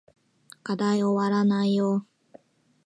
[0.63, 2.07] 課題おわらないよ